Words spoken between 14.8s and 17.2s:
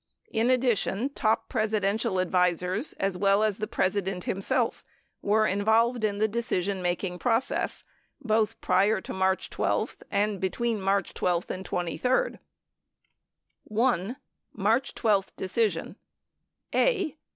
12 DECISION a.